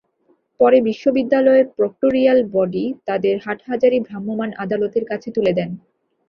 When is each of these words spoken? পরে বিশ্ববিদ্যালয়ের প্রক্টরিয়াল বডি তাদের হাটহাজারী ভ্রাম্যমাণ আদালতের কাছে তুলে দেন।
পরে 0.59 0.77
বিশ্ববিদ্যালয়ের 0.81 1.65
প্রক্টরিয়াল 1.77 2.39
বডি 2.53 2.85
তাদের 3.07 3.35
হাটহাজারী 3.45 3.97
ভ্রাম্যমাণ 3.99 4.49
আদালতের 4.63 5.05
কাছে 5.11 5.29
তুলে 5.35 5.51
দেন। 5.53 5.69